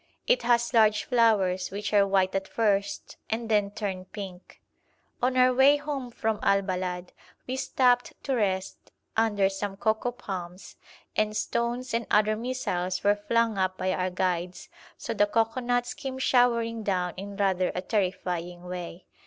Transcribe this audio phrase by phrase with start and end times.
[0.25, 4.59] It has large flowers, which are white at first, and then turn pink.
[5.21, 7.09] On our way home from Al Balad
[7.45, 10.75] we stopped to rest under some cocoa palms,
[11.15, 16.17] and stones and other missiles were flung up by our guides, so the cocoanuts came
[16.17, 19.05] showering down in rather a terrifying way.